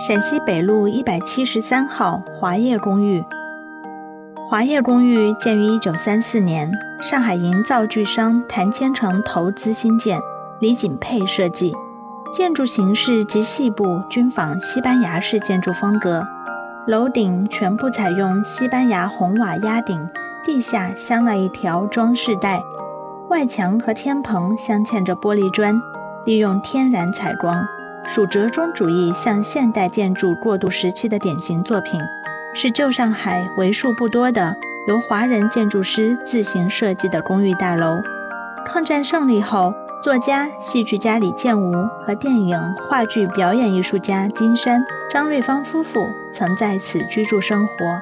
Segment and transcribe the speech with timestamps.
[0.00, 3.22] 陕西北路一百七十三号华业公寓。
[4.48, 10.18] 华业公寓建于一九三四年，上海营造巨商谭千成投资兴建，
[10.58, 11.74] 李锦佩设计。
[12.32, 16.26] 建筑形式及细部均仿西班牙式建筑风格，
[16.86, 20.08] 楼顶全部采用西班牙红瓦压顶，
[20.46, 22.62] 地下镶了一条装饰带，
[23.28, 25.78] 外墙和天棚镶嵌着玻璃砖，
[26.24, 27.62] 利用天然采光，
[28.12, 32.00] 属折中主义向现代建筑过渡时期的典型作品，
[32.54, 34.56] 是旧上海为数不多的
[34.88, 38.00] 由华人建筑师自行设计的公寓大楼。
[38.66, 39.72] 抗战胜利后。
[40.02, 48.00] 作家、戏剧家李建吾和电影、话剧表演艺术家金山、张瑞芳夫妇曾在此居住生活。